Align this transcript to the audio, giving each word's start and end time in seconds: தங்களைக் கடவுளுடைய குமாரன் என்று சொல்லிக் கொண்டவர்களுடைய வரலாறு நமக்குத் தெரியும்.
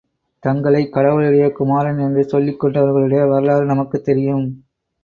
தங்களைக் 0.39 0.93
கடவுளுடைய 0.93 1.51
குமாரன் 1.51 1.97
என்று 1.97 2.23
சொல்லிக் 2.23 2.63
கொண்டவர்களுடைய 2.63 3.27
வரலாறு 3.29 3.65
நமக்குத் 3.65 4.03
தெரியும். 4.03 4.63